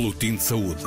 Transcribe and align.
Boletim 0.00 0.36
de 0.36 0.42
Saúde. 0.42 0.82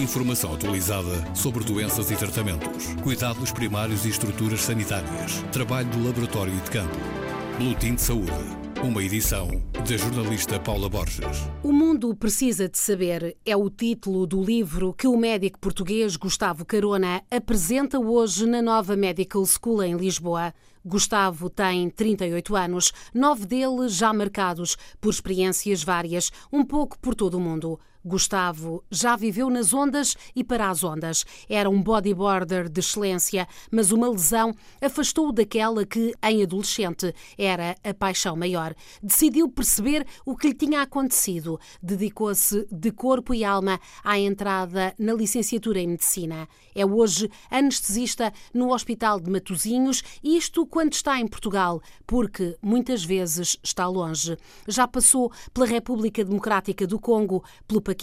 Informação 0.00 0.52
atualizada 0.52 1.32
sobre 1.32 1.62
doenças 1.62 2.10
e 2.10 2.16
tratamentos, 2.16 2.92
cuidados 3.04 3.52
primários 3.52 4.04
e 4.04 4.08
estruturas 4.08 4.62
sanitárias, 4.62 5.44
trabalho 5.52 5.88
do 5.90 6.04
laboratório 6.04 6.52
e 6.52 6.60
de 6.60 6.68
campo. 6.68 6.96
Boletim 7.56 7.94
de 7.94 8.02
Saúde. 8.02 8.32
Uma 8.82 9.00
edição 9.00 9.48
da 9.88 9.96
jornalista 9.96 10.58
Paula 10.58 10.88
Borges. 10.88 11.48
O 11.62 11.72
mundo 11.72 12.12
precisa 12.16 12.68
de 12.68 12.76
saber 12.78 13.36
é 13.46 13.56
o 13.56 13.70
título 13.70 14.26
do 14.26 14.42
livro 14.42 14.92
que 14.92 15.06
o 15.06 15.16
médico 15.16 15.60
português 15.60 16.16
Gustavo 16.16 16.64
Carona 16.64 17.22
apresenta 17.30 18.00
hoje 18.00 18.44
na 18.44 18.60
nova 18.60 18.96
Medical 18.96 19.46
School 19.46 19.84
em 19.84 19.96
Lisboa. 19.96 20.52
Gustavo 20.84 21.48
tem 21.48 21.90
38 21.90 22.56
anos, 22.56 22.92
nove 23.14 23.46
deles 23.46 23.94
já 23.94 24.12
marcados 24.12 24.76
por 25.00 25.10
experiências 25.10 25.84
várias, 25.84 26.32
um 26.52 26.64
pouco 26.64 26.98
por 26.98 27.14
todo 27.14 27.36
o 27.36 27.40
mundo. 27.40 27.78
Gustavo 28.08 28.82
já 28.90 29.14
viveu 29.14 29.50
nas 29.50 29.72
ondas 29.72 30.16
e 30.34 30.42
para 30.42 30.70
as 30.70 30.82
ondas. 30.82 31.24
Era 31.48 31.68
um 31.68 31.80
bodyboarder 31.80 32.68
de 32.68 32.80
excelência, 32.80 33.46
mas 33.70 33.92
uma 33.92 34.08
lesão 34.08 34.54
afastou-o 34.80 35.32
daquela 35.32 35.84
que, 35.84 36.14
em 36.22 36.42
adolescente, 36.42 37.14
era 37.36 37.76
a 37.84 37.94
paixão 37.94 38.34
maior. 38.34 38.74
Decidiu 39.02 39.48
perceber 39.48 40.06
o 40.24 40.34
que 40.34 40.48
lhe 40.48 40.54
tinha 40.54 40.82
acontecido. 40.82 41.60
Dedicou-se 41.82 42.66
de 42.72 42.90
corpo 42.90 43.34
e 43.34 43.44
alma 43.44 43.78
à 44.02 44.18
entrada 44.18 44.94
na 44.98 45.12
licenciatura 45.12 45.78
em 45.78 45.88
Medicina. 45.88 46.48
É 46.74 46.86
hoje 46.86 47.30
anestesista 47.50 48.32
no 48.54 48.72
Hospital 48.72 49.20
de 49.20 49.30
Matosinhos, 49.30 50.02
isto 50.24 50.66
quando 50.66 50.94
está 50.94 51.20
em 51.20 51.26
Portugal, 51.26 51.82
porque 52.06 52.56
muitas 52.62 53.04
vezes 53.04 53.56
está 53.62 53.86
longe. 53.86 54.36
Já 54.66 54.88
passou 54.88 55.30
pela 55.52 55.66
República 55.66 56.24
Democrática 56.24 56.86
do 56.86 56.98
Congo, 56.98 57.44
pelo 57.66 57.82
Paquistão, 57.82 57.97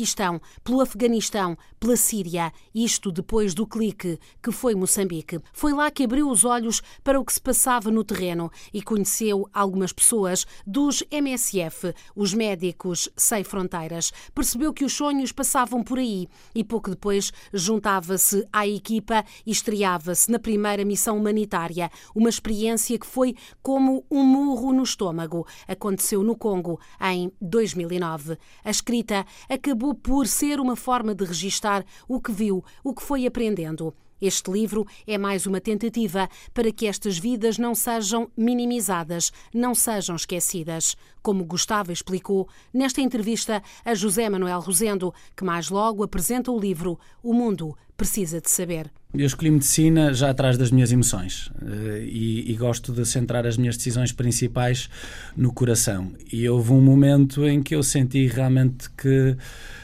pelo 0.63 0.81
Afeganistão, 0.81 1.57
pela 1.79 1.95
Síria, 1.95 2.51
isto 2.73 3.11
depois 3.11 3.53
do 3.53 3.65
clique 3.65 4.19
que 4.41 4.51
foi 4.51 4.75
Moçambique. 4.75 5.39
Foi 5.53 5.71
lá 5.71 5.89
que 5.89 6.03
abriu 6.03 6.29
os 6.29 6.43
olhos 6.43 6.81
para 7.03 7.19
o 7.19 7.23
que 7.23 7.33
se 7.33 7.39
passava 7.39 7.89
no 7.91 8.03
terreno 8.03 8.51
e 8.73 8.81
conheceu 8.81 9.47
algumas 9.53 9.93
pessoas 9.93 10.45
dos 10.65 11.03
MSF, 11.11 11.93
os 12.15 12.33
Médicos 12.33 13.07
Sem 13.15 13.43
Fronteiras. 13.43 14.11
Percebeu 14.33 14.73
que 14.73 14.83
os 14.83 14.93
sonhos 14.93 15.31
passavam 15.31 15.83
por 15.83 15.99
aí 15.99 16.27
e 16.53 16.63
pouco 16.63 16.89
depois 16.89 17.31
juntava-se 17.53 18.47
à 18.51 18.67
equipa 18.67 19.23
e 19.45 19.51
estreava-se 19.51 20.31
na 20.31 20.39
primeira 20.39 20.83
missão 20.83 21.17
humanitária, 21.17 21.91
uma 22.15 22.29
experiência 22.29 22.97
que 22.97 23.05
foi 23.05 23.35
como 23.61 24.05
um 24.09 24.23
murro 24.23 24.73
no 24.73 24.83
estômago. 24.83 25.45
Aconteceu 25.67 26.23
no 26.23 26.35
Congo 26.35 26.79
em 26.99 27.31
2009. 27.39 28.37
A 28.63 28.71
escrita 28.71 29.25
acabou 29.47 29.84
acabou 29.85 29.93
por 29.93 30.27
ser 30.27 30.59
uma 30.59 30.75
forma 30.75 31.13
de 31.13 31.23
registar 31.25 31.85
o 32.07 32.19
que 32.19 32.31
viu, 32.31 32.63
o 32.83 32.93
que 32.93 33.03
foi 33.03 33.27
aprendendo. 33.27 33.93
Este 34.25 34.49
livro 34.49 34.87
é 35.05 35.19
mais 35.19 35.45
uma 35.45 35.61
tentativa 35.61 36.27
para 36.51 36.71
que 36.71 36.87
estas 36.87 37.15
vidas 37.15 37.59
não 37.59 37.75
sejam 37.75 38.27
minimizadas, 38.35 39.31
não 39.53 39.75
sejam 39.75 40.15
esquecidas. 40.15 40.97
Como 41.21 41.45
Gustavo 41.45 41.91
explicou 41.91 42.49
nesta 42.73 43.01
entrevista 43.01 43.61
a 43.85 43.93
José 43.93 44.27
Manuel 44.27 44.61
Rosendo, 44.61 45.13
que 45.37 45.43
mais 45.43 45.69
logo 45.69 46.03
apresenta 46.03 46.51
o 46.51 46.59
livro 46.59 46.99
O 47.21 47.35
Mundo 47.35 47.77
Precisa 47.95 48.41
de 48.41 48.49
Saber. 48.49 48.89
Eu 49.13 49.27
escolhi 49.27 49.51
medicina 49.51 50.11
já 50.11 50.31
atrás 50.31 50.57
das 50.57 50.71
minhas 50.71 50.91
emoções 50.91 51.51
eh, 51.61 52.05
e, 52.07 52.51
e, 52.51 52.55
gosto 52.55 52.91
de 52.91 53.05
centrar 53.05 53.45
as 53.45 53.57
minhas 53.57 53.77
decisões 53.77 54.11
principais 54.11 54.89
no 55.37 55.53
coração. 55.53 56.13
E 56.33 56.49
houve 56.49 56.71
um 56.71 56.81
momento 56.81 57.45
em 57.45 57.61
que 57.61 57.75
eu 57.75 57.83
senti 57.83 58.25
realmente 58.25 58.89
que 58.89 59.37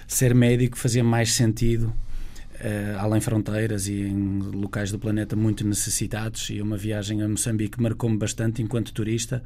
ser 0.07 0.33
médico 0.33 0.79
fazia 0.79 1.03
mais 1.03 1.31
sentido 1.33 1.93
Uh, 2.61 2.99
além 2.99 3.19
fronteiras 3.19 3.87
e 3.87 4.01
em 4.01 4.37
locais 4.39 4.91
do 4.91 4.99
planeta 4.99 5.35
muito 5.35 5.65
necessitados. 5.65 6.49
E 6.51 6.61
uma 6.61 6.77
viagem 6.77 7.23
a 7.23 7.27
Moçambique 7.27 7.81
marcou-me 7.81 8.17
bastante 8.17 8.61
enquanto 8.61 8.93
turista 8.93 9.41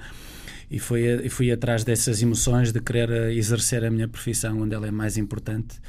e 0.69 0.79
fui, 0.79 1.29
fui 1.29 1.51
atrás 1.51 1.83
dessas 1.83 2.21
emoções 2.21 2.71
de 2.71 2.81
querer 2.81 3.09
eh, 3.09 3.33
exercer 3.33 3.85
a 3.85 3.91
minha 3.91 4.07
profissão 4.07 4.61
onde 4.61 4.73
ela 4.73 4.87
é 4.87 4.91
mais 4.91 5.17
importante 5.17 5.79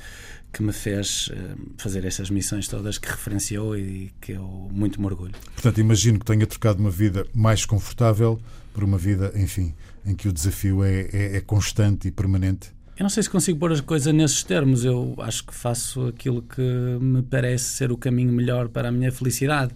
que 0.52 0.62
me 0.62 0.72
fez 0.72 1.28
uh, 1.28 1.72
fazer 1.76 2.04
essas 2.04 2.30
missões 2.30 2.66
todas 2.66 2.96
que 2.96 3.08
referenciou 3.08 3.76
e 3.76 4.10
que 4.20 4.32
eu 4.32 4.68
muito 4.72 4.98
me 5.00 5.06
orgulho. 5.06 5.34
Portanto, 5.52 5.80
imagino 5.80 6.18
que 6.18 6.24
tenha 6.24 6.46
trocado 6.46 6.80
uma 6.80 6.90
vida 6.90 7.26
mais 7.34 7.66
confortável 7.66 8.40
por 8.72 8.82
uma 8.82 8.96
vida, 8.96 9.32
enfim, 9.34 9.74
em 10.04 10.14
que 10.14 10.28
o 10.28 10.32
desafio 10.32 10.82
é, 10.82 11.08
é, 11.12 11.36
é 11.36 11.40
constante 11.40 12.08
e 12.08 12.10
permanente 12.10 12.70
eu 12.98 13.02
não 13.02 13.10
sei 13.10 13.22
se 13.22 13.28
consigo 13.28 13.58
pôr 13.58 13.72
as 13.72 13.80
coisas 13.82 14.12
nesses 14.14 14.42
termos. 14.42 14.82
Eu 14.82 15.14
acho 15.18 15.44
que 15.44 15.54
faço 15.54 16.06
aquilo 16.06 16.40
que 16.40 16.62
me 16.62 17.22
parece 17.22 17.64
ser 17.64 17.92
o 17.92 17.96
caminho 17.96 18.32
melhor 18.32 18.68
para 18.68 18.88
a 18.88 18.92
minha 18.92 19.12
felicidade 19.12 19.74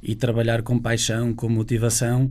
e 0.00 0.14
trabalhar 0.14 0.62
com 0.62 0.78
paixão, 0.78 1.34
com 1.34 1.48
motivação, 1.48 2.30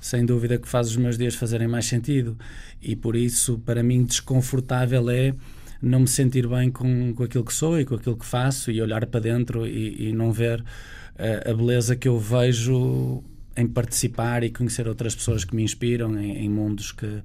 sem 0.00 0.26
dúvida 0.26 0.58
que 0.58 0.68
faz 0.68 0.88
os 0.88 0.96
meus 0.96 1.16
dias 1.16 1.36
fazerem 1.36 1.68
mais 1.68 1.86
sentido. 1.86 2.36
E 2.82 2.96
por 2.96 3.14
isso, 3.14 3.58
para 3.58 3.80
mim, 3.80 4.04
desconfortável 4.04 5.08
é 5.10 5.32
não 5.80 6.00
me 6.00 6.08
sentir 6.08 6.48
bem 6.48 6.72
com, 6.72 7.14
com 7.14 7.22
aquilo 7.22 7.44
que 7.44 7.54
sou 7.54 7.78
e 7.78 7.84
com 7.84 7.94
aquilo 7.94 8.16
que 8.16 8.26
faço 8.26 8.72
e 8.72 8.82
olhar 8.82 9.06
para 9.06 9.20
dentro 9.20 9.64
e, 9.64 10.08
e 10.08 10.12
não 10.12 10.32
ver 10.32 10.60
uh, 10.60 11.50
a 11.50 11.54
beleza 11.54 11.94
que 11.94 12.08
eu 12.08 12.18
vejo 12.18 13.22
em 13.58 13.66
participar 13.66 14.44
e 14.44 14.50
conhecer 14.50 14.86
outras 14.86 15.16
pessoas 15.16 15.44
que 15.44 15.54
me 15.54 15.64
inspiram 15.64 16.16
em, 16.18 16.44
em 16.44 16.48
mundos 16.48 16.92
que, 16.92 17.22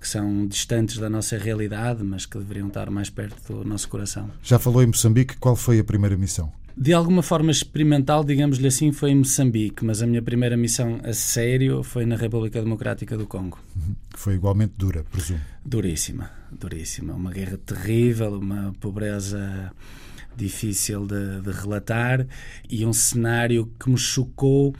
que, 0.00 0.08
são 0.08 0.46
distantes 0.46 0.98
da 0.98 1.08
nossa 1.08 1.38
realidade, 1.38 2.02
mas 2.02 2.26
que 2.26 2.36
deveriam 2.36 2.66
estar 2.66 2.90
mais 2.90 3.08
perto 3.08 3.52
do 3.52 3.64
nosso 3.64 3.88
coração. 3.88 4.28
Já 4.42 4.58
falou 4.58 4.82
em 4.82 4.86
Moçambique, 4.86 5.36
qual 5.36 5.54
foi 5.54 5.78
a 5.78 5.84
primeira 5.84 6.16
missão? 6.16 6.52
De 6.76 6.92
alguma 6.92 7.22
forma 7.22 7.50
experimental, 7.50 8.24
digamos-lhe 8.24 8.66
assim, 8.66 8.92
foi 8.92 9.10
em 9.10 9.14
Moçambique, 9.14 9.84
mas 9.84 10.02
a 10.02 10.06
minha 10.06 10.20
primeira 10.20 10.56
missão 10.56 11.00
a 11.04 11.12
sério 11.12 11.82
foi 11.82 12.04
na 12.04 12.16
República 12.16 12.60
Democrática 12.60 13.16
do 13.16 13.26
Congo. 13.26 13.58
Uhum. 13.76 13.94
Foi 14.10 14.34
igualmente 14.34 14.74
dura, 14.76 15.04
presumo. 15.04 15.40
Duríssima, 15.64 16.30
duríssima. 16.50 17.14
Uma 17.14 17.30
guerra 17.30 17.58
terrível, 17.64 18.38
uma 18.38 18.74
pobreza 18.80 19.72
difícil 20.36 21.06
de, 21.06 21.40
de 21.40 21.50
relatar 21.50 22.26
e 22.68 22.84
um 22.84 22.92
cenário 22.92 23.72
que 23.80 23.88
me 23.88 23.96
chocou 23.96 24.74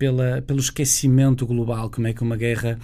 pela, 0.00 0.40
pelo 0.40 0.58
esquecimento 0.58 1.46
global, 1.46 1.90
como 1.90 2.06
é 2.06 2.14
que 2.14 2.22
uma 2.22 2.34
guerra 2.34 2.78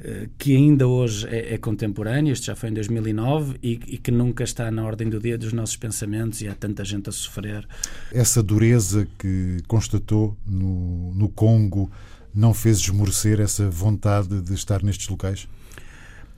eh, 0.00 0.26
que 0.38 0.56
ainda 0.56 0.88
hoje 0.88 1.28
é, 1.28 1.52
é 1.52 1.58
contemporânea, 1.58 2.32
isto 2.32 2.46
já 2.46 2.56
foi 2.56 2.70
em 2.70 2.72
2009, 2.72 3.58
e, 3.62 3.72
e, 3.86 3.98
que 3.98 4.10
nunca 4.10 4.42
está 4.42 4.70
na 4.70 4.82
ordem 4.82 5.10
do 5.10 5.20
dia 5.20 5.36
dos 5.36 5.52
nossos 5.52 5.76
pensamentos 5.76 6.40
e 6.40 6.48
há 6.48 6.54
tanta 6.54 6.82
gente 6.82 7.10
a 7.10 7.12
sofrer. 7.12 7.68
Essa 8.10 8.42
dureza 8.42 9.06
que 9.18 9.58
constatou 9.68 10.34
no, 10.46 11.12
no 11.14 11.28
Congo 11.28 11.90
não 12.34 12.54
fez 12.54 12.78
esmorecer 12.78 13.38
essa 13.38 13.68
vontade 13.68 14.40
de 14.40 14.54
estar 14.54 14.82
nestes 14.82 15.06
locais? 15.08 15.46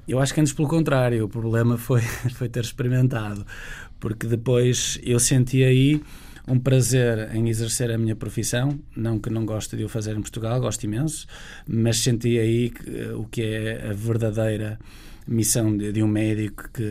Eu 0.08 0.18
acho 0.18 0.34
que 0.34 0.40
antes 0.40 0.52
pelo 0.52 0.66
contrário, 0.66 1.24
o 1.24 1.28
problema 1.28 1.78
foi, 1.78 2.00
foi 2.34 2.48
ter 2.48 2.64
experimentado, 2.64 3.46
porque 4.00 4.26
depois 4.26 4.98
eu 5.04 5.20
senti 5.20 5.62
aí 5.62 6.02
um 6.46 6.58
prazer 6.58 7.34
em 7.34 7.48
exercer 7.48 7.90
a 7.90 7.98
minha 7.98 8.14
profissão, 8.14 8.78
não 8.94 9.18
que 9.18 9.30
não 9.30 9.46
goste 9.46 9.76
de 9.76 9.84
o 9.84 9.88
fazer 9.88 10.16
em 10.16 10.20
Portugal, 10.20 10.60
gosto 10.60 10.84
imenso, 10.84 11.26
mas 11.66 11.98
senti 11.98 12.38
aí 12.38 12.70
que, 12.70 12.90
o 13.12 13.24
que 13.24 13.42
é 13.42 13.88
a 13.90 13.92
verdadeira 13.92 14.78
missão 15.26 15.76
de, 15.76 15.92
de 15.92 16.02
um 16.02 16.06
médico 16.06 16.68
que, 16.72 16.82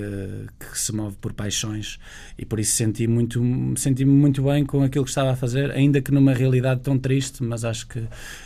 que, 0.59 0.79
se 0.79 0.91
move 0.91 1.15
por 1.21 1.33
paixões 1.33 1.99
e 2.37 2.45
por 2.45 2.59
isso 2.59 2.75
senti 2.75 3.07
muito 3.07 3.41
senti-me 3.77 4.11
muito 4.11 4.43
bem 4.43 4.65
com 4.65 4.81
aquilo 4.83 5.03
que 5.03 5.11
estava 5.11 5.31
a 5.31 5.35
fazer, 5.35 5.71
ainda 5.71 6.01
que 6.01 6.11
numa 6.11 6.33
realidade 6.33 6.81
tão 6.81 6.97
triste, 6.97 7.43
mas 7.43 7.63
acho 7.63 7.87
que 7.87 8.03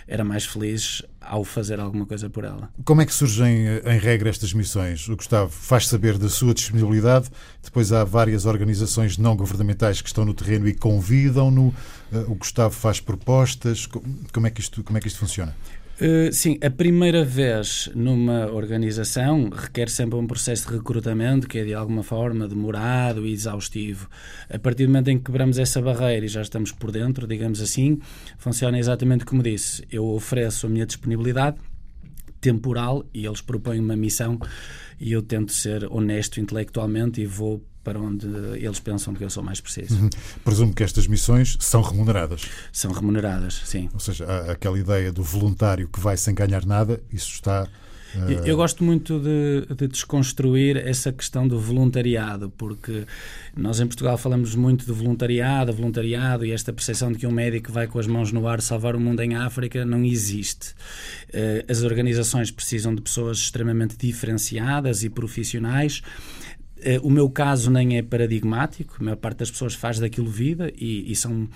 era 0.08 0.24
mais 0.24 0.46
feliz 0.46 1.02
ao 1.22 1.44
fazer 1.44 1.80
alguma 1.80 2.06
coisa 2.06 2.30
por 2.30 2.44
ela. 2.44 2.70
Como 2.86 3.02
é 3.02 3.06
que 3.06 3.14
surgem 3.14 3.66
em 3.86 4.00
regra 4.00 4.30
estas 4.30 4.54
missões? 4.54 5.08
O 5.10 5.16
Gustavo 5.16 5.50
faz 5.52 5.88
saber 5.88 6.18
da 6.18 6.30
sua 6.30 6.54
disponibilidade, 6.54 7.30
depois 7.64 7.92
há 7.92 8.04
várias 8.04 8.46
organizações 8.46 9.18
não 9.18 9.36
governamentais 9.36 10.02
que 10.02 10.08
estão 10.08 10.24
no 10.24 10.34
terreno 10.34 10.68
e 10.68 10.74
convidam-no. 10.74 11.74
Eh, 12.14 12.26
o 12.28 12.36
Gustavo 12.36 12.74
faz 12.74 13.00
propostas. 13.00 13.86
Como 13.86 14.48
é 14.48 14.50
que 14.50 14.62
isto, 14.62 14.84
como 14.84 14.98
é 14.98 15.02
que 15.02 15.08
isto 15.08 15.20
funciona? 15.20 15.54
Uh, 16.00 16.32
sim, 16.32 16.60
a 16.64 16.70
primeira 16.70 17.26
vez 17.26 17.90
numa 17.96 18.52
organização 18.52 19.50
requer 19.50 19.90
sempre 19.90 20.16
um 20.20 20.28
processo 20.28 20.68
de 20.68 20.76
recrutamento 20.76 21.48
que 21.48 21.58
é 21.58 21.64
de 21.64 21.74
alguma 21.74 22.04
forma 22.04 22.48
demorado 22.48 23.26
e 23.26 23.34
exaustivo. 23.34 24.08
A 24.48 24.60
partir 24.60 24.86
do 24.86 24.90
momento 24.90 25.08
em 25.08 25.18
que 25.18 25.24
quebramos 25.24 25.58
essa 25.58 25.82
barreira 25.82 26.24
e 26.24 26.30
já 26.30 26.44
estamos 26.44 26.72
por 26.72 26.92
dentro, 26.92 27.26
digamos 27.26 27.60
assim, 27.62 27.98
funciona 28.38 28.78
exatamente 28.78 29.26
como 29.26 29.42
disse. 29.42 29.88
Eu 29.92 30.06
ofereço 30.06 30.68
a 30.68 30.70
minha 30.70 30.86
disponibilidade 30.86 31.58
temporal 32.40 33.04
e 33.12 33.26
eles 33.26 33.42
propõem 33.42 33.80
uma 33.80 33.96
missão 33.96 34.38
e 35.00 35.12
eu 35.12 35.24
tento 35.24 35.52
ser 35.52 35.92
honesto 35.92 36.40
intelectualmente 36.40 37.22
e 37.22 37.26
vou 37.26 37.66
para 37.88 38.02
onde 38.02 38.28
eles 38.58 38.82
pensam 38.82 39.14
que 39.14 39.24
eu 39.24 39.30
sou 39.30 39.42
mais 39.42 39.62
preciso. 39.62 39.96
Uhum. 39.96 40.10
Presumo 40.44 40.74
que 40.74 40.84
estas 40.84 41.08
missões 41.08 41.56
são 41.62 41.82
remuneradas. 41.82 42.42
São 42.70 42.92
remuneradas, 42.92 43.62
sim. 43.64 43.88
Ou 43.94 44.00
seja, 44.02 44.26
aquela 44.52 44.78
ideia 44.78 45.10
do 45.10 45.24
voluntário 45.24 45.88
que 45.88 45.98
vai 45.98 46.18
sem 46.18 46.36
ganhar 46.36 46.66
nada, 46.66 47.02
isso 47.14 47.32
está 47.32 47.66
Eu, 48.28 48.46
eu 48.46 48.58
gosto 48.58 48.84
muito 48.84 49.20
de, 49.20 49.74
de, 49.74 49.88
desconstruir 49.88 50.76
essa 50.78 51.14
questão 51.14 51.48
do 51.48 51.60
voluntariado, 51.60 52.52
porque 52.58 53.06
nós 53.56 53.80
em 53.80 53.88
Portugal 53.88 54.18
falamos 54.18 54.56
muito 54.56 54.86
de 54.86 54.92
voluntariado, 54.92 55.72
voluntariado 55.72 56.46
e 56.46 56.52
esta 56.52 56.74
percepção 56.74 57.12
de 57.12 57.20
que 57.20 57.28
um 57.28 57.32
médico 57.32 57.72
vai 57.72 57.88
com 57.88 58.00
as 58.00 58.08
mãos 58.08 58.32
no 58.32 58.48
ar 58.48 58.62
salvar 58.62 58.96
o 58.96 59.00
mundo 59.00 59.22
em 59.22 59.36
África 59.36 59.86
não 59.86 60.04
existe. 60.04 60.74
Eh, 61.32 61.66
as 61.70 61.84
organizações 61.84 62.50
precisam 62.52 62.94
de 62.94 63.02
pessoas 63.02 63.38
extremamente 63.38 63.96
diferenciadas 63.98 65.04
e 65.04 65.10
profissionais 65.10 66.02
eh, 66.02 66.47
o 67.02 67.10
meu 67.10 67.30
caso 67.30 67.70
nem 67.72 67.98
é 67.98 68.02
paradigmático, 68.02 68.98
a 69.00 69.04
maior 69.04 69.16
parte 69.16 69.40
das 69.40 69.52
pessoas 69.52 69.74
faz 69.74 70.00
daquilo 70.00 70.30
vida 70.30 70.72
e, 70.76 71.12
e, 71.12 71.16
são, 71.16 71.50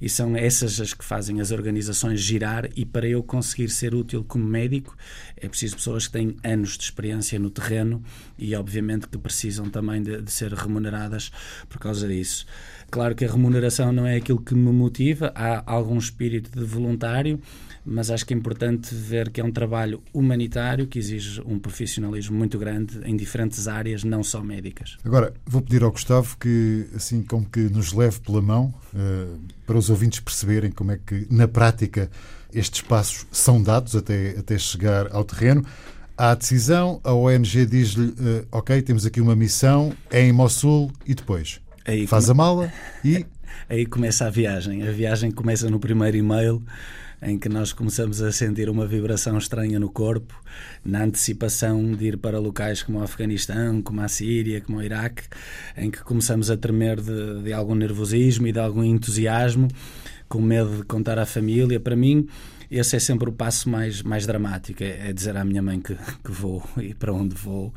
e 0.00 0.08
são 0.08 0.36
essas 0.36 0.80
as 0.80 0.94
que 0.94 1.04
fazem 1.04 1.40
as 1.40 1.50
organizações 1.50 2.20
girar. 2.20 2.68
E 2.76 2.84
para 2.84 3.06
eu 3.06 3.22
conseguir 3.22 3.68
ser 3.68 3.94
útil 3.94 4.24
como 4.24 4.44
médico, 4.44 4.96
é 5.36 5.48
preciso 5.48 5.76
pessoas 5.76 6.06
que 6.06 6.12
têm 6.12 6.36
anos 6.44 6.76
de 6.76 6.84
experiência 6.84 7.38
no 7.38 7.50
terreno 7.50 8.02
e, 8.38 8.54
obviamente, 8.54 9.08
que 9.08 9.18
precisam 9.18 9.68
também 9.68 10.02
de, 10.02 10.22
de 10.22 10.30
ser 10.30 10.52
remuneradas 10.52 11.30
por 11.68 11.78
causa 11.78 12.06
disso. 12.06 12.46
Claro 12.90 13.14
que 13.14 13.24
a 13.24 13.30
remuneração 13.30 13.92
não 13.92 14.06
é 14.06 14.16
aquilo 14.16 14.40
que 14.40 14.54
me 14.54 14.72
motiva, 14.72 15.32
há 15.34 15.62
algum 15.70 15.98
espírito 15.98 16.58
de 16.58 16.64
voluntário 16.64 17.40
mas 17.90 18.10
acho 18.10 18.26
que 18.26 18.34
é 18.34 18.36
importante 18.36 18.94
ver 18.94 19.30
que 19.30 19.40
é 19.40 19.44
um 19.44 19.50
trabalho 19.50 20.02
humanitário 20.12 20.86
que 20.86 20.98
exige 20.98 21.40
um 21.40 21.58
profissionalismo 21.58 22.36
muito 22.36 22.58
grande 22.58 23.00
em 23.04 23.16
diferentes 23.16 23.66
áreas, 23.66 24.04
não 24.04 24.22
só 24.22 24.42
Agora, 25.04 25.32
vou 25.46 25.62
pedir 25.62 25.82
ao 25.82 25.90
Gustavo 25.90 26.36
que, 26.38 26.86
assim 26.94 27.22
como 27.22 27.44
que 27.44 27.60
nos 27.60 27.92
leve 27.92 28.20
pela 28.20 28.42
mão, 28.42 28.74
uh, 28.94 29.38
para 29.66 29.76
os 29.76 29.90
ouvintes 29.90 30.20
perceberem 30.20 30.70
como 30.70 30.92
é 30.92 30.98
que, 31.04 31.26
na 31.30 31.46
prática, 31.46 32.10
estes 32.52 32.80
passos 32.80 33.26
são 33.30 33.62
dados 33.62 33.94
até, 33.94 34.30
até 34.38 34.58
chegar 34.58 35.12
ao 35.12 35.24
terreno. 35.24 35.64
Há 36.16 36.30
a 36.30 36.34
decisão, 36.34 37.00
a 37.04 37.12
ONG 37.12 37.66
diz-lhe: 37.66 38.08
uh, 38.08 38.46
Ok, 38.50 38.82
temos 38.82 39.06
aqui 39.06 39.20
uma 39.20 39.36
missão, 39.36 39.92
é 40.10 40.22
em 40.22 40.32
Mossul 40.32 40.90
e 41.06 41.14
depois? 41.14 41.60
Aí 41.86 42.06
Faz 42.06 42.26
come... 42.26 42.32
a 42.32 42.44
mala 42.44 42.72
e. 43.04 43.24
Aí 43.68 43.84
começa 43.84 44.26
a 44.26 44.30
viagem. 44.30 44.86
A 44.86 44.92
viagem 44.92 45.30
começa 45.30 45.68
no 45.68 45.78
primeiro 45.78 46.16
e-mail 46.16 46.62
em 47.20 47.38
que 47.38 47.48
nós 47.48 47.72
começamos 47.72 48.22
a 48.22 48.30
sentir 48.30 48.70
uma 48.70 48.86
vibração 48.86 49.36
estranha 49.36 49.78
no 49.78 49.90
corpo, 49.90 50.34
na 50.84 51.04
antecipação 51.04 51.92
de 51.92 52.06
ir 52.06 52.18
para 52.18 52.38
locais 52.38 52.82
como 52.82 52.98
o 52.98 53.02
Afeganistão, 53.02 53.82
como 53.82 54.00
a 54.00 54.08
Síria, 54.08 54.60
como 54.60 54.78
o 54.78 54.82
Iraque, 54.82 55.24
em 55.76 55.90
que 55.90 56.02
começamos 56.02 56.50
a 56.50 56.56
tremer 56.56 57.00
de, 57.00 57.42
de 57.42 57.52
algum 57.52 57.74
nervosismo 57.74 58.46
e 58.46 58.52
de 58.52 58.60
algum 58.60 58.84
entusiasmo, 58.84 59.68
com 60.28 60.40
medo 60.40 60.76
de 60.76 60.82
contar 60.84 61.18
à 61.18 61.26
família. 61.26 61.80
Para 61.80 61.96
mim, 61.96 62.28
esse 62.70 62.96
é 62.96 62.98
sempre 62.98 63.28
o 63.28 63.32
passo 63.32 63.68
mais, 63.68 64.02
mais 64.02 64.26
dramático, 64.26 64.82
é, 64.84 65.08
é 65.08 65.12
dizer 65.12 65.36
à 65.36 65.44
minha 65.44 65.62
mãe 65.62 65.80
que, 65.80 65.94
que 65.94 66.30
vou 66.30 66.62
e 66.76 66.94
para 66.94 67.12
onde 67.12 67.34
vou. 67.34 67.72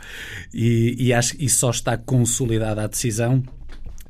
E, 0.54 0.96
e, 1.00 1.14
acho, 1.14 1.36
e 1.40 1.50
só 1.50 1.72
está 1.72 1.98
consolidada 1.98 2.84
a 2.84 2.88
decisão 2.88 3.44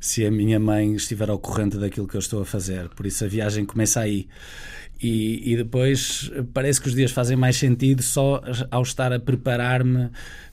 se 0.00 0.26
a 0.26 0.30
minha 0.32 0.58
mãe 0.58 0.96
estiver 0.96 1.30
ao 1.30 1.38
corrente 1.38 1.78
daquilo 1.78 2.08
que 2.08 2.16
eu 2.16 2.20
estou 2.20 2.42
a 2.42 2.44
fazer. 2.44 2.88
Por 2.88 3.06
isso 3.06 3.24
a 3.24 3.28
viagem 3.28 3.64
começa 3.64 4.00
aí. 4.00 4.26
E, 5.02 5.52
e, 5.52 5.56
depois 5.56 6.30
parece 6.54 6.80
que 6.80 6.86
os 6.86 6.94
dias 6.94 7.10
fazem 7.10 7.36
mais 7.36 7.56
sentido 7.56 8.02
só 8.04 8.40
ao 8.70 8.82
estar 8.82 9.12
a 9.12 9.18
preparar-me 9.18 10.08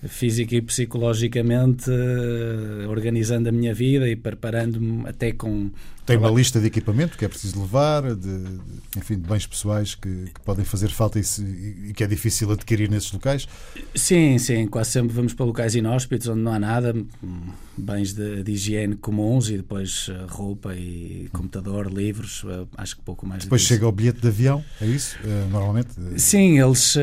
física 0.08 0.56
e 0.56 0.62
psicologicamente, 0.62 1.92
eh, 1.92 2.88
organizando 2.88 3.50
a 3.50 3.52
minha 3.52 3.76
vida 3.76 4.10
e 4.10 4.16
preparando-me 4.16 5.08
até 5.08 5.34
com 5.34 5.70
tem 6.10 6.18
uma 6.18 6.32
lista 6.32 6.60
de 6.60 6.66
equipamento 6.66 7.16
que 7.16 7.24
é 7.24 7.28
preciso 7.28 7.62
levar, 7.62 8.16
de, 8.16 8.16
de 8.16 8.60
enfim, 8.98 9.14
de 9.14 9.28
bens 9.28 9.46
pessoais 9.46 9.94
que, 9.94 10.10
que 10.34 10.40
podem 10.44 10.66
fazer 10.66 10.90
falta 10.90 11.20
e, 11.20 11.24
se, 11.24 11.44
e, 11.44 11.94
que 11.94 12.04
é 12.04 12.08
difícil 12.08 12.52
adquirir 12.52 12.90
nesses 12.90 13.12
locais? 13.12 13.48
Sim, 13.94 14.40
sim. 14.40 14.66
Quase 14.66 14.90
sempre 14.90 15.14
vamos 15.14 15.36
para 15.36 15.46
locais 15.46 15.76
inóspitos 15.76 16.28
onde 16.28 16.42
não 16.42 16.52
há 16.52 16.58
nada, 16.58 16.96
bens 17.78 18.14
de, 18.14 18.42
de 18.42 18.52
higiene 18.52 18.96
comuns 18.96 19.52
e 19.52 19.58
depois 19.58 20.10
eh, 20.10 20.26
roupa 20.28 20.74
e 20.74 21.30
computador, 21.32 21.94
livros, 21.94 22.44
eh, 22.44 22.66
acho 22.76 22.96
que 22.96 23.04
pouco 23.04 23.28
mais. 23.28 23.44
Depois 23.44 23.62
chega 23.62 23.88
o 23.88 23.92
bilhete 23.92 24.20
avião, 24.40 24.64
é 24.82 24.86
isso? 24.86 25.18
Eh, 25.24 25.48
normalmente? 25.52 25.90
Sim, 26.18 26.60
eles, 26.60 26.96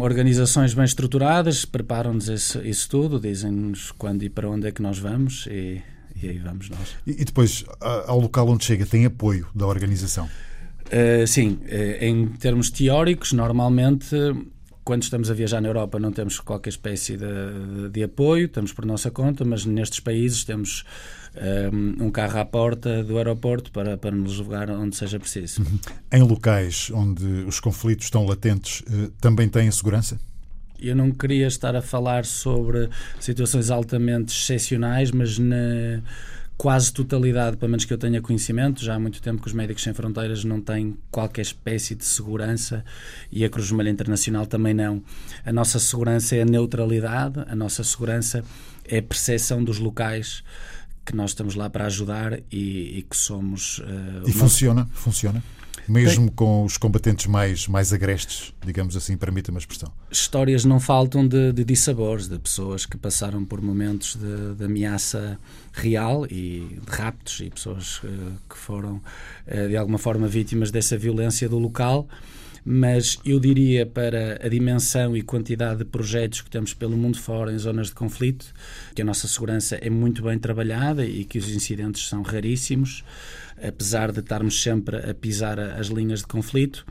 organizações 0.00 0.72
bem 0.74 0.84
estruturadas, 0.84 1.64
preparam-nos 1.64 2.28
isso, 2.28 2.60
isso 2.64 2.88
tudo, 2.88 3.18
dizem-nos 3.18 3.90
quando 3.92 4.22
e 4.22 4.30
para 4.30 4.48
onde 4.48 4.68
é 4.68 4.72
que 4.72 4.80
nós 4.80 4.98
vamos 4.98 5.46
e 5.50 5.82
e 6.22 6.28
aí 6.28 6.38
vamos 6.38 6.68
nós. 6.68 6.96
E, 7.06 7.12
e 7.12 7.24
depois, 7.24 7.64
ao 7.80 8.20
local 8.20 8.48
onde 8.48 8.64
chega, 8.64 8.84
tem 8.84 9.06
apoio 9.06 9.46
da 9.54 9.66
organização? 9.66 10.28
Uh, 10.86 11.26
sim, 11.26 11.60
uh, 11.64 12.04
em 12.04 12.26
termos 12.26 12.70
teóricos, 12.70 13.32
normalmente, 13.32 14.14
quando 14.84 15.02
estamos 15.02 15.30
a 15.30 15.34
viajar 15.34 15.60
na 15.60 15.68
Europa, 15.68 15.98
não 15.98 16.12
temos 16.12 16.40
qualquer 16.40 16.70
espécie 16.70 17.16
de, 17.16 17.88
de, 17.90 18.02
apoio, 18.02 18.46
estamos 18.46 18.72
por 18.72 18.84
nossa 18.84 19.10
conta, 19.10 19.44
mas 19.44 19.64
nestes 19.64 20.00
países 20.00 20.44
temos 20.44 20.84
um, 21.70 21.94
eh, 22.00 22.04
um 22.04 22.10
carro 22.10 22.38
à 22.38 22.44
porta 22.44 23.04
do 23.04 23.18
aeroporto 23.18 23.70
para, 23.70 23.96
para 23.96 24.10
nos 24.10 24.38
levar 24.38 24.70
onde 24.70 24.96
seja 24.96 25.18
preciso. 25.20 25.62
Uhum. 25.62 25.78
Em 26.12 26.22
locais 26.22 26.90
onde 26.92 27.24
os 27.24 27.60
conflitos 27.60 28.06
estão 28.06 28.24
latentes, 28.24 28.80
uh, 28.80 29.10
também 29.20 29.48
têm 29.48 29.70
segurança? 29.70 30.18
eu 30.82 30.96
não 30.96 31.10
queria 31.10 31.46
estar 31.46 31.76
a 31.76 31.82
falar 31.82 32.24
sobre 32.24 32.88
situações 33.18 33.70
altamente 33.70 34.32
excepcionais, 34.32 35.10
mas 35.10 35.38
na 35.38 36.00
quase 36.60 36.92
totalidade, 36.92 37.56
pelo 37.56 37.70
menos 37.70 37.86
que 37.86 37.94
eu 37.94 37.96
tenha 37.96 38.20
conhecimento, 38.20 38.84
já 38.84 38.94
há 38.94 38.98
muito 38.98 39.22
tempo 39.22 39.40
que 39.40 39.48
os 39.48 39.54
Médicos 39.54 39.82
Sem 39.82 39.94
Fronteiras 39.94 40.44
não 40.44 40.60
têm 40.60 40.94
qualquer 41.10 41.40
espécie 41.40 41.94
de 41.94 42.04
segurança 42.04 42.84
e 43.32 43.46
a 43.46 43.48
Cruz 43.48 43.68
Vermelha 43.68 43.88
Internacional 43.88 44.44
também 44.44 44.74
não. 44.74 45.02
A 45.42 45.54
nossa 45.54 45.78
segurança 45.78 46.36
é 46.36 46.42
a 46.42 46.44
neutralidade, 46.44 47.42
a 47.48 47.56
nossa 47.56 47.82
segurança 47.82 48.44
é 48.84 48.98
a 48.98 49.02
percepção 49.02 49.64
dos 49.64 49.78
locais 49.78 50.44
que 51.02 51.16
nós 51.16 51.30
estamos 51.30 51.54
lá 51.54 51.70
para 51.70 51.86
ajudar 51.86 52.38
e, 52.52 52.98
e 52.98 53.06
que 53.08 53.16
somos. 53.16 53.78
Uh, 53.78 54.28
e 54.28 54.32
funciona? 54.32 54.86
Funciona? 54.92 55.42
Mesmo 55.90 56.30
com 56.30 56.64
os 56.64 56.76
combatentes 56.76 57.26
mais, 57.26 57.66
mais 57.66 57.92
agrestes, 57.92 58.54
digamos 58.64 58.96
assim, 58.96 59.16
permita-me 59.16 59.58
a 59.58 59.60
expressão. 59.60 59.90
Histórias 60.10 60.64
não 60.64 60.78
faltam 60.78 61.26
de, 61.26 61.52
de 61.52 61.64
dissabores, 61.64 62.28
de 62.28 62.38
pessoas 62.38 62.86
que 62.86 62.96
passaram 62.96 63.44
por 63.44 63.60
momentos 63.60 64.14
de, 64.14 64.54
de 64.54 64.64
ameaça 64.64 65.36
real 65.72 66.26
e 66.26 66.78
de 66.80 66.90
raptos 66.90 67.40
e 67.40 67.50
pessoas 67.50 67.98
uh, 67.98 68.08
que 68.48 68.56
foram, 68.56 69.02
uh, 69.48 69.68
de 69.68 69.76
alguma 69.76 69.98
forma, 69.98 70.28
vítimas 70.28 70.70
dessa 70.70 70.96
violência 70.96 71.48
do 71.48 71.58
local 71.58 72.08
mas 72.64 73.18
eu 73.24 73.40
diria 73.40 73.86
para 73.86 74.40
a 74.44 74.48
dimensão 74.48 75.16
e 75.16 75.22
quantidade 75.22 75.78
de 75.78 75.84
projetos 75.84 76.40
que 76.40 76.50
temos 76.50 76.74
pelo 76.74 76.96
mundo 76.96 77.18
fora 77.18 77.52
em 77.52 77.58
zonas 77.58 77.88
de 77.88 77.94
conflito, 77.94 78.52
que 78.94 79.02
a 79.02 79.04
nossa 79.04 79.26
segurança 79.26 79.76
é 79.76 79.90
muito 79.90 80.22
bem 80.22 80.38
trabalhada 80.38 81.04
e 81.04 81.24
que 81.24 81.38
os 81.38 81.48
incidentes 81.50 82.08
são 82.08 82.22
raríssimos 82.22 83.04
apesar 83.62 84.10
de 84.12 84.20
estarmos 84.20 84.62
sempre 84.62 84.96
a 85.10 85.14
pisar 85.14 85.58
as 85.58 85.88
linhas 85.88 86.20
de 86.20 86.26
conflito, 86.26 86.86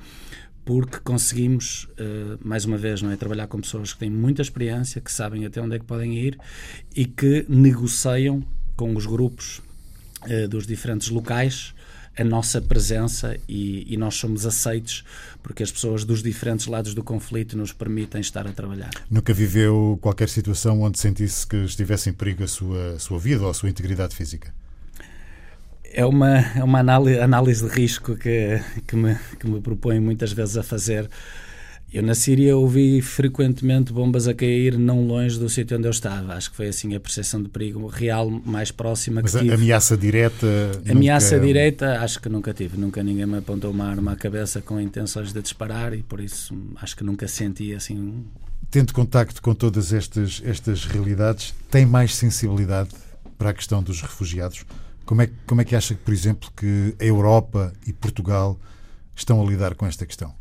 porque 0.64 1.00
conseguimos, 1.00 1.88
eh, 1.98 2.38
mais 2.44 2.66
uma 2.66 2.78
vez, 2.78 3.02
não 3.02 3.12
é, 3.12 3.16
trabalhar 3.16 3.48
com 3.48 3.60
pessoas 3.60 3.94
que 3.94 4.00
têm 4.00 4.10
muita 4.10 4.42
experiência, 4.42 5.02
que 5.02 5.12
sabem 5.12 5.46
até 5.46 5.62
onde 5.62 5.76
é 5.76 5.80
que 5.80 5.86
podem 5.86 6.18
ir 6.18 6.38
e 6.96 7.06
que 7.06 7.46
negociam 7.50 8.44
com 8.76 8.96
os 8.96 9.06
grupos 9.06 9.62
eh, 10.28 10.48
dos 10.48 10.68
diferentes 10.68 11.10
locais 11.10 11.74
a 12.20 12.24
nossa 12.24 12.62
presença 12.62 13.38
e, 13.48 13.86
e, 13.94 13.98
nós 13.98 14.16
somos 14.16 14.46
aceitos 14.46 15.04
porque 15.42 15.64
as 15.64 15.72
pessoas 15.72 16.04
dos 16.04 16.22
diferentes 16.22 16.68
lados 16.68 16.94
do 16.94 17.04
conflito 17.04 17.58
nos 17.58 17.72
permitem 17.72 18.20
estar 18.20 18.46
a 18.46 18.52
trabalhar. 18.52 18.90
Nunca 19.10 19.34
viveu 19.34 19.98
qualquer 20.02 20.28
situação 20.28 20.82
onde 20.82 21.00
sentisse 21.00 21.48
que 21.48 21.58
estivesse 21.58 22.10
em 22.10 22.14
perigo 22.14 22.44
a 22.44 22.48
sua, 22.48 22.96
a 22.96 23.00
sua 23.00 23.20
vida 23.20 23.44
ou 23.44 23.50
a 23.50 23.54
sua 23.54 23.70
integridade 23.70 24.16
física? 24.16 24.54
é 25.92 26.06
uma, 26.06 26.40
é 26.56 26.64
uma 26.64 26.80
análise, 26.80 27.20
análise 27.20 27.68
de 27.68 27.74
risco 27.74 28.16
que, 28.16 28.62
que, 28.88 28.96
me, 28.96 29.16
que 29.40 29.48
me 29.48 29.60
propõe 29.60 30.00
muitas 30.00 30.32
vezes 30.32 30.58
a 30.58 30.64
fazer. 30.64 31.10
Eu 31.92 32.04
na 32.04 32.14
Síria 32.14 32.56
ouvi 32.56 33.02
frequentemente 33.02 33.92
bombas 33.92 34.28
a 34.28 34.34
cair 34.34 34.78
não 34.78 35.08
longe 35.08 35.40
do 35.40 35.50
sítio 35.50 35.76
onde 35.76 35.88
eu 35.88 35.92
estava. 35.92 36.34
Acho 36.36 36.52
que 36.52 36.56
foi 36.56 36.68
assim 36.68 36.94
a 36.94 37.00
percepção 37.00 37.42
de 37.42 37.50
perigo 37.50 37.88
real 37.88 38.30
mais 38.30 38.70
próxima 38.70 39.22
Mas 39.24 39.34
que 39.34 39.40
tive. 39.40 39.54
ameaça 39.54 39.98
direta? 39.98 40.48
Ameaça 40.88 41.36
nunca... 41.36 41.48
direta 41.48 42.00
acho 42.00 42.22
que 42.22 42.30
nunca 42.30 42.54
tive. 42.54 42.78
Nunca 42.78 43.02
ninguém 43.02 43.26
me 43.26 43.40
apontou 43.40 43.72
uma 43.72 43.86
arma 43.86 44.12
à 44.12 44.16
cabeça 44.16 44.62
com 44.62 44.80
intenções 44.80 45.34
de 45.34 45.42
disparar 45.42 45.96
e 45.96 46.04
por 46.04 46.20
isso 46.20 46.56
acho 46.76 46.96
que 46.96 47.04
nunca 47.04 47.28
senti 47.28 47.74
assim... 47.74 48.24
Tendo 48.70 48.94
contacto 48.94 49.42
com 49.42 49.56
todas 49.56 49.92
estas, 49.92 50.44
estas 50.46 50.86
realidades, 50.86 51.56
tem 51.72 51.88
mais 51.88 52.14
sensibilidade 52.14 52.92
para 53.36 53.50
a 53.50 53.54
questão 53.54 53.82
dos 53.82 54.00
refugiados? 54.00 54.64
Como 55.06 55.24
é, 55.24 55.30
como 55.48 55.60
é 55.62 55.66
que 55.66 55.76
acha, 55.76 55.96
por 55.96 56.14
exemplo, 56.14 56.52
que 56.56 56.94
a 57.00 57.04
Europa 57.04 57.74
e 57.88 57.92
Portugal 57.92 58.60
estão 59.16 59.42
a 59.42 59.50
lidar 59.50 59.74
com 59.74 59.88
esta 59.88 60.06
questão? 60.06 60.39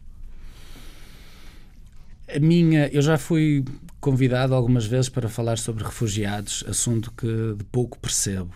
A 2.35 2.39
minha, 2.39 2.89
eu 2.89 3.01
já 3.01 3.17
fui 3.17 3.65
convidado 4.01 4.55
algumas 4.55 4.85
vezes 4.85 5.09
para 5.09 5.31
falar 5.31 5.57
sobre 5.57 5.83
refugiados, 5.83 6.63
assunto 6.69 7.11
que 7.13 7.27
de 7.57 7.65
pouco 7.65 7.99
percebo. 7.99 8.55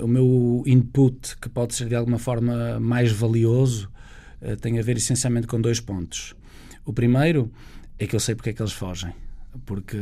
O 0.00 0.08
meu 0.08 0.64
input, 0.66 1.36
que 1.36 1.50
pode 1.50 1.74
ser 1.74 1.86
de 1.86 1.94
alguma 1.94 2.18
forma 2.18 2.80
mais 2.80 3.12
valioso, 3.12 3.90
eh, 4.40 4.56
tem 4.56 4.78
a 4.78 4.82
ver 4.82 4.96
essencialmente 4.96 5.46
com 5.46 5.60
dois 5.60 5.80
pontos. 5.80 6.34
O 6.84 6.92
primeiro 6.92 7.52
é 7.98 8.06
que 8.06 8.16
eu 8.16 8.20
sei 8.20 8.34
porque 8.34 8.50
é 8.50 8.52
que 8.54 8.62
eles 8.62 8.72
fogem. 8.72 9.12
Porque, 9.66 9.96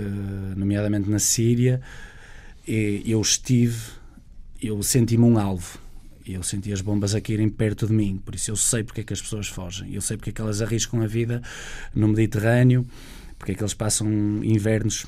nomeadamente 0.57 1.11
na 1.11 1.19
Síria, 1.19 1.81
eu 2.67 3.21
estive, 3.21 3.81
eu 4.63 4.81
senti-me 4.83 5.25
um 5.25 5.39
alvo. 5.39 5.79
Eu 6.27 6.43
senti 6.43 6.73
as 6.73 6.81
bombas 6.81 7.15
a 7.15 7.21
caírem 7.21 7.49
perto 7.49 7.87
de 7.87 7.93
mim, 7.93 8.21
por 8.25 8.35
isso 8.35 8.51
eu 8.51 8.57
sei 8.57 8.83
porque 8.83 9.03
é 9.03 9.05
que 9.05 9.13
as 9.13 9.23
pessoas 9.23 9.47
fogem. 9.47 9.95
Eu 9.95 10.01
sei 10.01 10.17
porque 10.17 10.31
é 10.31 10.33
que 10.33 10.41
elas 10.41 10.61
arriscam 10.61 11.01
a 11.01 11.07
vida 11.07 11.41
no 11.95 12.09
Mediterrâneo, 12.09 12.85
porque 13.39 13.53
é 13.53 13.55
que 13.55 13.63
eles 13.63 13.75
passam 13.75 14.09
invernos 14.43 15.07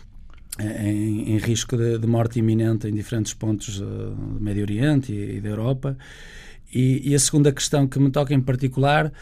em, 0.59 1.33
em 1.33 1.39
risco 1.39 1.77
de, 1.77 1.99
de, 1.99 2.07
morte 2.07 2.39
iminente 2.39 2.87
em 2.87 2.95
diferentes 2.95 3.35
pontos 3.35 3.81
uh, 3.81 3.85
do 3.85 4.41
Médio 4.41 4.63
Oriente 4.63 5.13
e, 5.13 5.37
e 5.37 5.41
da 5.41 5.49
Europa. 5.49 5.97
E, 6.73 7.11
e, 7.11 7.15
a 7.15 7.19
segunda 7.19 7.51
questão 7.53 7.87
que 7.89 7.99
me 7.99 8.11
toca 8.11 8.33
em 8.33 8.41
particular 8.41 9.13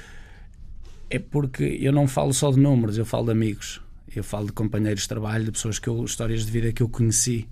é 1.08 1.18
porque 1.18 1.78
eu 1.80 1.92
não 1.92 2.08
falo 2.08 2.34
só 2.34 2.50
de 2.50 2.58
números, 2.58 2.98
eu 2.98 3.06
falo 3.06 3.26
de 3.26 3.32
amigos, 3.32 3.80
eu 4.14 4.24
falo 4.24 4.46
de 4.46 4.52
companheiros 4.52 5.02
de 5.02 5.08
trabalho, 5.08 5.44
de 5.44 5.52
pessoas 5.52 5.78
que 5.78 5.88
eu, 5.88 6.04
histórias 6.04 6.44
de 6.44 6.50
vida 6.50 6.72
que 6.72 6.82
eu 6.82 6.88
conheci 6.88 7.48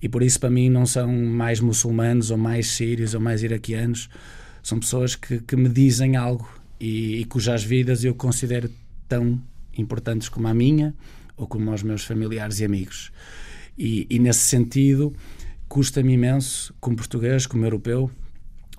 e 0.00 0.08
por 0.08 0.22
isso 0.22 0.38
para 0.40 0.50
mim 0.50 0.68
não 0.68 0.86
são 0.86 1.12
mais 1.12 1.60
muçulmanos 1.60 2.30
ou 2.30 2.38
mais 2.38 2.68
sírios 2.68 3.14
ou 3.14 3.20
mais 3.20 3.42
iraquianos, 3.42 4.08
são 4.62 4.80
pessoas 4.80 5.14
que, 5.14 5.40
que 5.40 5.56
me 5.56 5.68
dizem 5.68 6.16
algo 6.16 6.48
e, 6.80 7.20
e 7.20 7.24
cujas 7.24 7.62
vidas 7.62 8.04
eu 8.04 8.14
considero 8.14 8.70
tão 9.08 9.40
importantes 9.76 10.28
como 10.28 10.48
a 10.48 10.54
minha 10.54 10.94
ou 11.36 11.46
como 11.46 11.72
os 11.72 11.82
meus 11.82 12.04
familiares 12.04 12.60
e 12.60 12.64
amigos. 12.64 13.12
E, 13.76 14.06
e 14.08 14.18
nesse 14.18 14.40
sentido, 14.40 15.12
custa-me 15.68 16.14
imenso, 16.14 16.74
como 16.80 16.96
português, 16.96 17.46
como 17.46 17.64
europeu, 17.64 18.10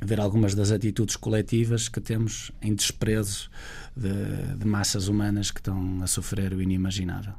ver 0.02 0.20
algumas 0.20 0.56
das 0.56 0.72
atitudes 0.72 1.16
coletivas 1.16 1.88
que 1.88 2.00
temos 2.00 2.52
em 2.62 2.74
desprezo 2.74 3.50
de, 3.96 4.58
de 4.58 4.66
massas 4.66 5.08
humanas 5.08 5.52
que 5.52 5.60
estão 5.60 6.02
a 6.02 6.08
sofrer 6.08 6.54
o 6.54 6.62
inimaginável 6.62 7.34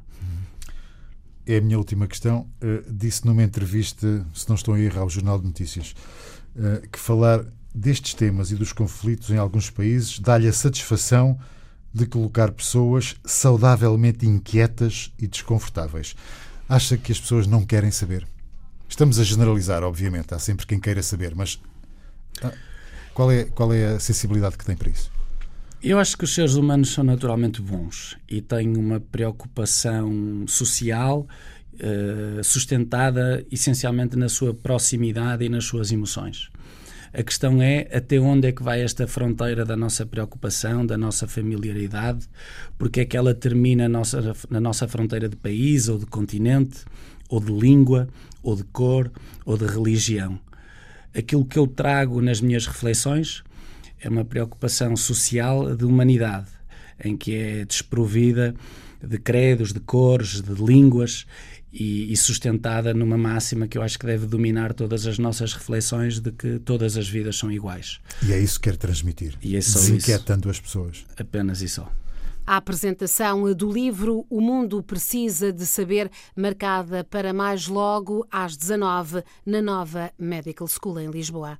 é 1.47 1.57
a 1.57 1.61
minha 1.61 1.77
última 1.77 2.07
questão. 2.07 2.47
Uh, 2.61 2.83
disse 2.91 3.25
numa 3.25 3.43
entrevista, 3.43 4.25
se 4.33 4.47
não 4.47 4.55
estou 4.55 4.73
a 4.73 4.79
errar, 4.79 5.01
ao 5.01 5.09
Jornal 5.09 5.39
de 5.39 5.45
Notícias, 5.45 5.95
uh, 6.55 6.87
que 6.89 6.99
falar 6.99 7.45
destes 7.73 8.13
temas 8.13 8.51
e 8.51 8.55
dos 8.55 8.73
conflitos 8.73 9.29
em 9.29 9.37
alguns 9.37 9.69
países 9.69 10.19
dá-lhe 10.19 10.47
a 10.47 10.53
satisfação 10.53 11.39
de 11.93 12.05
colocar 12.05 12.51
pessoas 12.51 13.15
saudavelmente 13.25 14.25
inquietas 14.25 15.11
e 15.17 15.27
desconfortáveis. 15.27 16.15
Acha 16.67 16.97
que 16.97 17.11
as 17.11 17.19
pessoas 17.19 17.47
não 17.47 17.65
querem 17.65 17.91
saber? 17.91 18.27
Estamos 18.89 19.19
a 19.19 19.23
generalizar, 19.23 19.83
obviamente, 19.83 20.33
há 20.33 20.39
sempre 20.39 20.65
quem 20.65 20.79
queira 20.79 21.01
saber, 21.01 21.33
mas 21.35 21.59
ah, 22.41 22.51
qual 23.13 23.31
é, 23.31 23.45
qual 23.45 23.73
é 23.73 23.95
a 23.95 23.99
sensibilidade 23.99 24.57
que 24.57 24.65
tem 24.65 24.75
para 24.75 24.89
isso? 24.89 25.11
Eu 25.81 25.99
acho 25.99 26.17
que 26.17 26.23
os 26.23 26.33
seres 26.33 26.55
humanos 26.55 26.89
são 26.89 27.03
naturalmente 27.03 27.61
bons 27.61 28.17
e 28.27 28.41
têm 28.41 28.75
uma 28.75 28.99
preocupação 28.99 30.43
social 30.47 31.27
uh, 31.75 32.43
sustentada 32.43 33.45
essencialmente 33.51 34.15
na 34.15 34.27
sua 34.27 34.55
proximidade 34.55 35.45
e 35.45 35.49
nas 35.49 35.65
suas 35.65 35.91
emoções. 35.91 36.49
A 37.13 37.21
questão 37.21 37.61
é 37.61 37.87
até 37.95 38.19
onde 38.19 38.47
é 38.47 38.51
que 38.51 38.63
vai 38.63 38.81
esta 38.81 39.07
fronteira 39.07 39.63
da 39.63 39.77
nossa 39.77 40.03
preocupação, 40.03 40.83
da 40.83 40.97
nossa 40.97 41.27
familiaridade, 41.27 42.27
porque 42.75 43.01
é 43.01 43.05
que 43.05 43.15
ela 43.15 43.35
termina 43.35 43.83
na 43.83 43.99
nossa, 43.99 44.35
na 44.49 44.59
nossa 44.59 44.87
fronteira 44.87 45.29
de 45.29 45.35
país 45.35 45.87
ou 45.89 45.99
de 45.99 46.07
continente, 46.07 46.85
ou 47.29 47.39
de 47.39 47.51
língua, 47.51 48.07
ou 48.41 48.55
de 48.55 48.63
cor, 48.63 49.11
ou 49.45 49.55
de 49.55 49.65
religião. 49.65 50.39
Aquilo 51.15 51.45
que 51.45 51.57
eu 51.57 51.67
trago 51.67 52.19
nas 52.19 52.41
minhas 52.41 52.65
reflexões 52.65 53.43
é 53.99 54.09
uma 54.09 54.25
preocupação 54.25 54.95
social 54.95 55.75
de 55.75 55.85
humanidade, 55.85 56.47
em 57.03 57.15
que 57.15 57.35
é 57.35 57.65
desprovida 57.65 58.55
de 59.01 59.17
credos, 59.17 59.73
de 59.73 59.79
cores, 59.79 60.41
de 60.41 60.53
línguas 60.53 61.25
e, 61.71 62.11
e, 62.11 62.17
sustentada 62.17 62.93
numa 62.93 63.17
máxima 63.17 63.67
que 63.67 63.77
eu 63.77 63.81
acho 63.81 63.99
que 63.99 64.05
deve 64.05 64.25
dominar 64.25 64.73
todas 64.73 65.05
as 65.05 65.19
nossas 65.19 65.53
reflexões 65.53 66.19
de 66.19 66.31
que 66.31 66.59
todas 66.59 66.97
as 66.97 67.07
vidas 67.07 67.37
são 67.37 67.51
iguais. 67.51 67.99
E 68.25 68.31
é 68.31 68.39
isso 68.39 68.59
que 68.59 68.69
quer 68.69 68.77
transmitir, 68.77 69.37
e 69.41 69.55
é 69.55 69.61
só 69.61 69.79
desinquietando 69.79 70.49
as 70.49 70.59
pessoas. 70.59 71.05
Apenas 71.17 71.61
e 71.61 71.69
só. 71.69 71.91
A 72.45 72.55
apresentação 72.55 73.53
do 73.53 73.69
livro 73.69 74.25
O 74.29 74.39
Mundo 74.39 74.81
Precisa 74.81 75.51
de 75.51 75.65
Saber, 75.65 76.09
marcada 76.33 77.03
para 77.03 77.33
mais 77.33 77.67
logo 77.67 78.25
às 78.31 78.55
19 78.55 79.21
na 79.45 79.61
nova 79.61 80.11
Medical 80.17 80.67
School 80.67 80.97
em 81.01 81.11
Lisboa. 81.11 81.59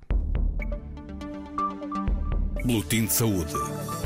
Boletim 2.67 3.05
de 3.05 3.13
Saúde. 3.13 3.53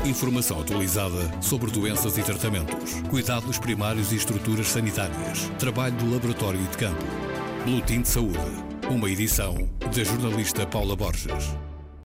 Informação 0.04 0.60
atualizada 0.60 1.42
sobre 1.42 1.68
doenças 1.72 2.16
e 2.16 2.22
tratamentos, 2.22 2.94
cuidados 3.10 3.58
primários 3.58 4.12
e 4.12 4.14
estruturas 4.14 4.68
sanitárias, 4.68 5.50
trabalho 5.58 5.96
do 5.96 6.08
laboratório 6.08 6.60
e 6.60 6.68
de 6.68 6.76
campo. 6.76 7.04
Boletim 7.66 8.02
de 8.02 8.08
Saúde. 8.08 8.38
Uma 8.88 9.10
edição 9.10 9.68
da 9.80 10.04
jornalista 10.04 10.64
Paula 10.64 10.94
Borges. 10.94 11.71